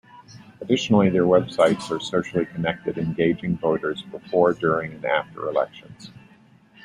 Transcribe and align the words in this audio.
Additionally, 0.61 1.11
their 1.11 1.25
websites 1.25 1.95
are 1.95 1.99
socially 1.99 2.47
connected, 2.47 2.97
engaging 2.97 3.55
voters 3.59 4.01
before, 4.09 4.51
during, 4.51 4.93
and 4.93 5.05
after 5.05 5.47
elections. 5.47 6.11